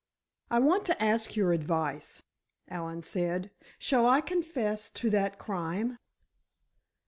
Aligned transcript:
"I 0.49 0.57
want 0.57 0.83
to 0.85 0.99
ask 0.99 1.35
your 1.35 1.53
advice," 1.53 2.23
Allen 2.67 3.03
said; 3.03 3.51
"shall 3.77 4.07
I 4.07 4.19
confess 4.19 4.89
to 4.89 5.11
that 5.11 5.37
crime?" 5.37 5.99